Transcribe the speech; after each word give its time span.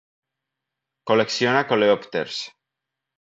Col·lecciona 1.11 1.61
coleòpters. 1.73 2.41